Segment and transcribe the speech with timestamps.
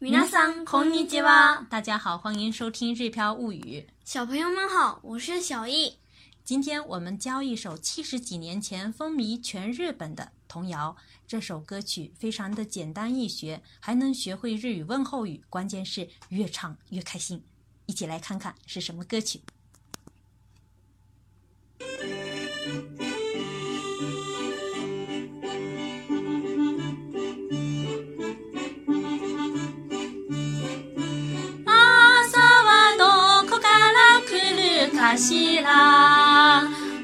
[0.00, 1.66] 皆さんこんにちは。
[1.70, 3.86] 大家好，欢迎收听《日飘物语》。
[4.04, 5.96] 小朋友们好，我是小易。
[6.44, 10.96] 今天我们教一首七十几年前风靡全日本的童谣。
[11.28, 17.44] 这首歌曲非常的简单易学，还能学会日语问候语，关键是越唱越开心。
[17.86, 19.40] 一起来看看是什么歌曲。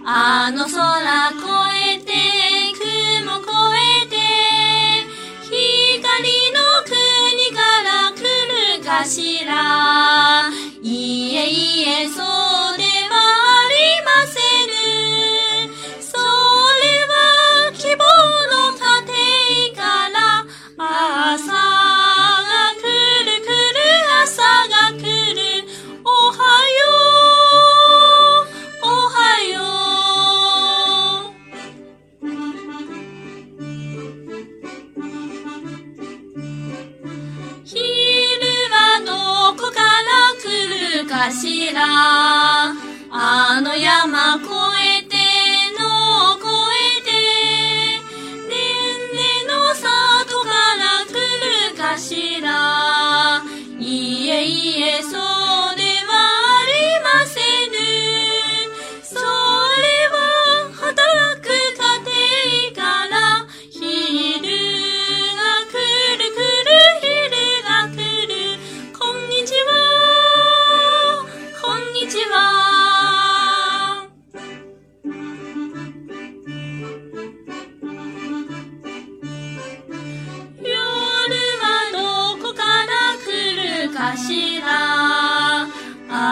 [0.05, 1.52] あの空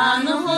[0.03, 0.50] あの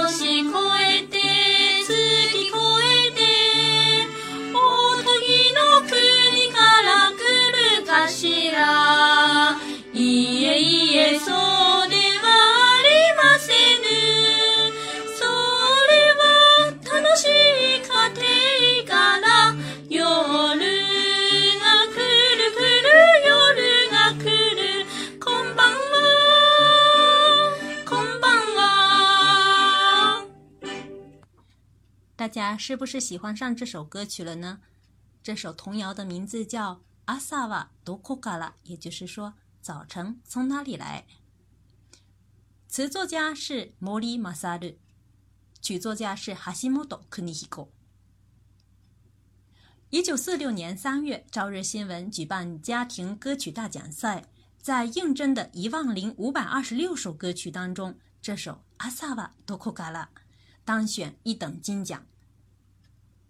[32.33, 34.59] 家是不是喜欢上这首歌曲了呢？
[35.21, 36.73] 这首童谣的名字叫
[37.05, 41.05] 《阿萨瓦多库嘎拉》，也就是说早晨从哪里来。
[42.67, 44.75] 词作家是莫里马萨鲁，
[45.61, 47.71] 曲作家是哈西莫多克尼希口。
[49.91, 54.25] 一九四六年三月，朝日新闻举办家庭歌曲大奖赛，
[54.59, 60.09] 在应征的一万零五百二十六首歌曲当中，这首《阿萨瓦多库嘎拉》
[60.65, 62.03] 当选一等金奖。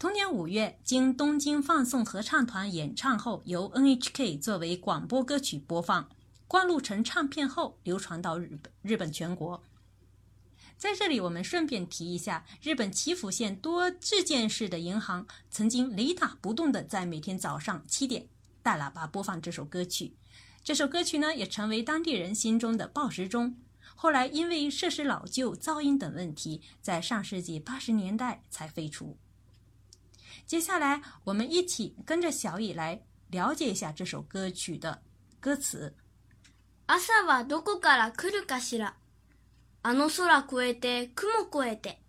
[0.03, 6.09] 同年五月，经东京放送合唱团演唱后，由 NHK 作为广播歌曲播放，
[6.45, 9.63] 灌录成唱片后流传到日本日本全国。
[10.75, 18.27] 在这里，我们顺便提一下，日本岐阜县多治见市的银行曾经雷打不动的在每天早上七点
[18.61, 20.17] 大喇叭播放这首歌曲。
[20.65, 23.55] 这首歌曲呢，也成为当地人心中的报时钟。
[23.95, 29.15] 后来因为设施老旧、噪音等问题，在上世纪八十年代才废除。
[30.45, 35.01] 接下来，我们一起跟着小乙来了解一下这首歌曲的
[35.39, 35.95] 歌词。
[36.85, 38.95] 朝はどこから来るかしら
[39.81, 42.01] あの空越えて雲越えて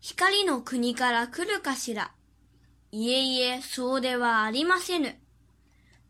[0.00, 2.12] 光の国から来るかしら
[2.90, 5.18] いえいえ、そうではありませぬ。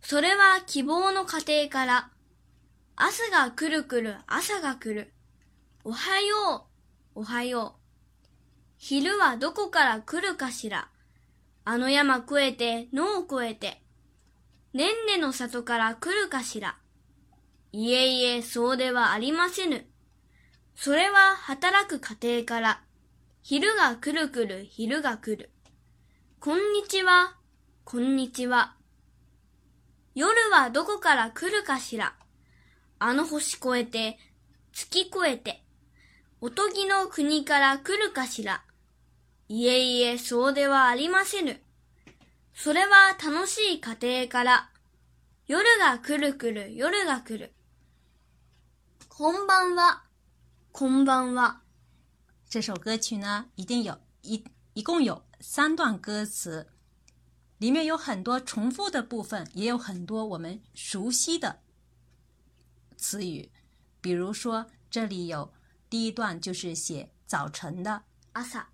[0.00, 2.10] それは希望の家庭から。
[2.96, 5.12] 朝が来る来る、朝が来る。
[5.84, 6.66] おはよ
[7.14, 8.26] う、おはよう。
[8.78, 10.88] 昼はどこから来るかしら
[11.64, 13.80] あの山越えて、野を越えて。
[14.72, 16.78] ねんねの里から来るかしら
[17.72, 19.86] いえいえ、そうではありませぬ。
[20.74, 22.82] それは働く家庭から。
[23.42, 25.50] 昼が来る来る、昼が来る。
[26.40, 27.36] こんにちは、
[27.84, 28.74] こんにちは。
[30.14, 32.14] 夜はどこから来るかしら
[32.98, 34.18] あの星越えて、
[34.72, 35.62] 月越えて。
[36.40, 38.64] おとぎの国から来るかしら
[39.54, 41.60] いえいえ、そうではありませぬ。
[42.54, 44.70] それは楽しい家庭から。
[45.46, 47.52] 夜が来る来る、夜が来る。
[49.10, 50.04] こんばんは、
[50.72, 51.60] こんばんは。
[52.48, 56.66] 这首歌曲呢，一定有一一共有三段歌词，
[57.58, 61.60] 里面有很多重复的部分，也有很多我们熟悉的
[62.96, 63.50] 词语。
[64.00, 65.52] 比如说，这里有
[65.90, 68.64] 第一段就是写早晨的，朝、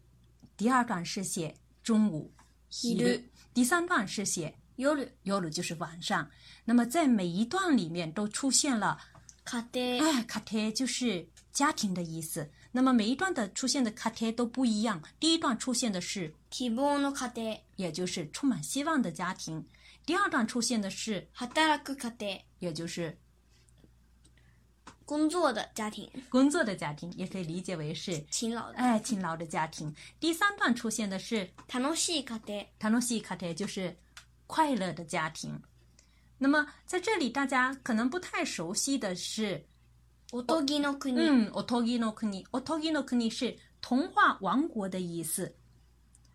[0.58, 2.32] 第二段是写中午，
[2.68, 3.22] 昼
[3.54, 4.88] 第三段是写夜、
[5.22, 6.28] 夜就是晚上。
[6.64, 8.98] 那么在每一段里面都出现了，
[9.46, 12.50] 家庭、哎，家庭就是家庭的意思。
[12.72, 15.00] 那么每一段的出现的家庭都不一样。
[15.20, 19.62] 第一段出现的是，希望の家庭、也就是充满希望的家庭；
[20.04, 23.16] 第二段出现的是，働く家庭、也就是
[25.07, 29.93] 工作的家庭、工作的家庭，也可以理解为是勤劳的、哎勤劳的家庭。
[30.19, 33.95] 第三段出现的是楽しい家庭、楽しい家庭，就是
[34.47, 35.61] 快乐的家庭。
[36.37, 39.61] 那么在这里，大家可能不太熟悉的是，
[40.31, 45.53] おとぎの国、嗯，おとぎの国，おとぎの国是童话王国的意思。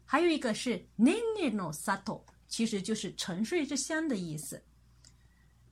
[0.04, 4.62] 还有一个是ねねの里，其实就是沉睡之乡的意思。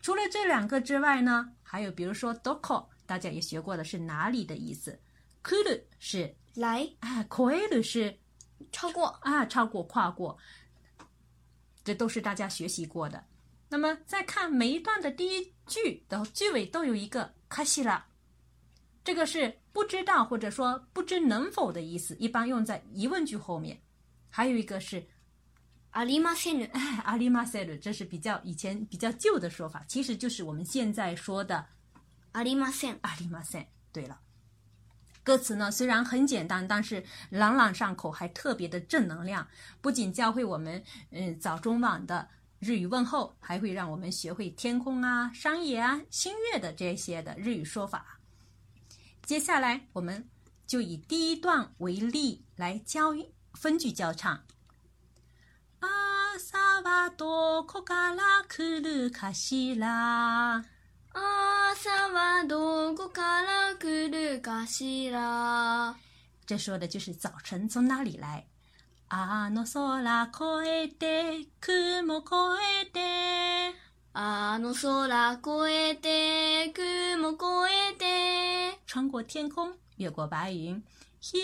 [0.03, 4.99] 除了这两个之外呢，还有比如说 doko， 大家也学过的是哪里的意思。
[5.43, 8.19] 来る是来啊，越える是
[8.73, 10.37] 超过啊，超过、跨过，
[11.85, 13.25] 这都是大家学习过的。
[13.69, 18.05] 那么再看每一段的第一句的句尾都有一个卡西拉，
[19.05, 23.81] 这个是不知道或者说不知能否的意思，一般用在疑问句后面。
[24.29, 25.03] 还有一个是
[25.93, 31.65] ありませぬ、哎 阿里马塞鲁，这是比较以前比较旧的说法，其实就是我们现在说的
[32.33, 32.99] ありません。
[33.03, 33.67] 阿里马塞。
[33.93, 34.19] 对了，
[35.25, 39.47] 歌词呢虽然很简单，但是朗朗上口，还特别的正能量。
[39.81, 42.29] 不仅教会我们嗯早中晚的
[42.59, 48.21] 日语问候，还会让我们学会天空啊、山野啊、星月的这些的日语说法。
[49.25, 50.29] 接下来我们
[50.67, 53.15] 就以第一段为例来教
[53.55, 54.43] 分句教唱。
[56.39, 60.63] 朝はどこから来るかしら？
[61.84, 65.96] 朝はどこから来るかしら？
[66.46, 68.46] 这说的就是早晨从哪里来？
[69.10, 72.36] あの空越えて、雲越
[72.84, 73.76] えて。
[74.14, 77.46] あの空越えて、雲越
[77.90, 78.80] えて。
[78.86, 80.84] 穿过天空，越过白云。
[81.20, 81.40] 光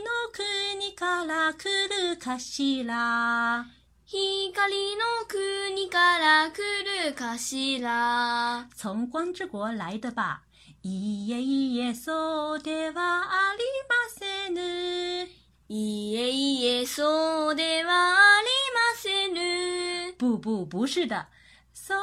[0.00, 1.68] の国から来
[2.10, 3.64] るかしら？
[4.14, 6.58] 光の国から来
[7.06, 8.68] るかしら？
[8.76, 10.42] 从光之国来的吧？
[10.82, 15.26] いいえいいえ、そうではありませぬ。
[15.70, 20.14] いいえいいえ、そうではありませぬ。
[20.18, 21.26] 不不，不是的。
[21.72, 22.02] それは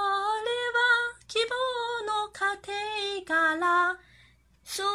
[1.28, 1.54] 希望
[2.08, 2.58] の家
[3.22, 4.00] 庭から。
[4.64, 4.92] それは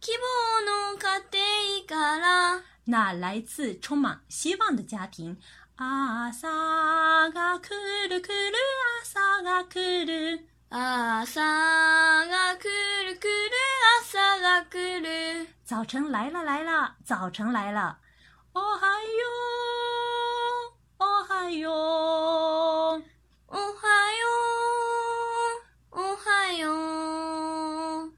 [0.00, 0.24] 希望
[0.62, 1.20] の家
[1.84, 2.62] 庭から。
[2.84, 5.36] 那来自充满希望的家庭。
[5.81, 6.47] 朝
[7.31, 7.69] が来
[8.09, 8.33] る来る
[9.03, 10.47] 朝が来る。
[10.69, 12.63] 朝が来
[13.05, 13.29] る来る
[14.01, 15.47] 朝が来る。
[15.65, 17.97] 早晨来了来了，早晨来了。
[18.53, 19.07] おはよ
[20.99, 21.73] う，おはよう。
[23.49, 24.25] おはよ
[25.91, 28.11] う，おはよう。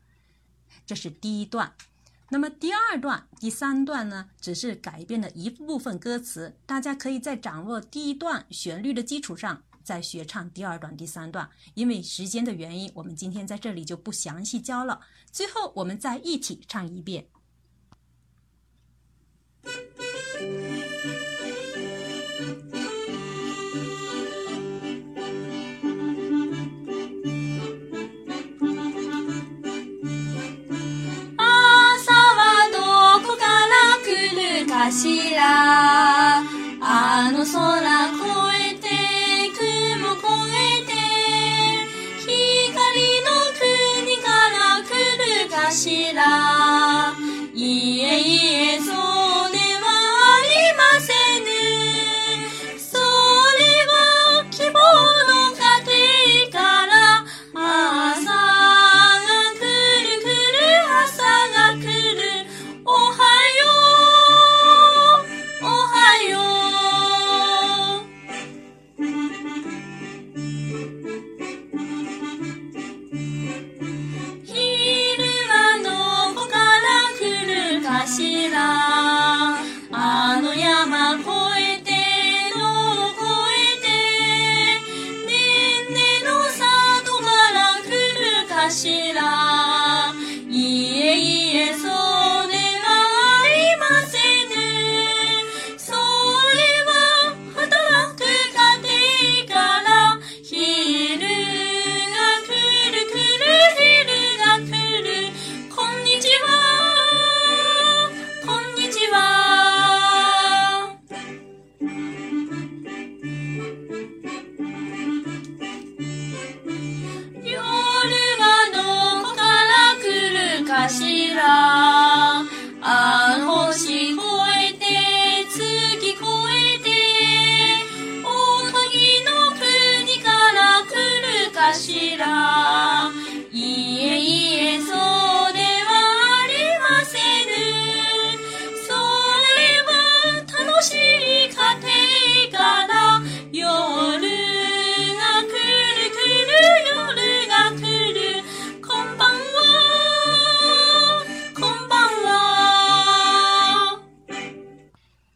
[0.88, 1.72] 这是第一段。
[2.35, 11.49] 那么第二段、第三段呢，只是改变了一部分歌词，大家可以在掌握第一段旋律的基础上，再学唱第二段、第三段。
[11.75, 14.99] 因为时间的原因，我们今天在这里就不详细教了。
[15.31, 17.29] 最后，我们再一起唱一遍。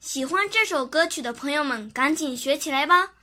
[0.01, 3.18] 喜欢这首歌曲的朋友们，赶紧学起来吧！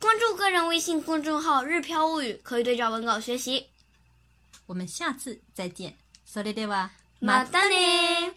[0.00, 3.68] 关注个人微信公众号“日飘物语”，可以对照文稿学习。
[4.66, 5.94] 我们下次再见。
[6.24, 6.90] それでは
[7.20, 8.32] またね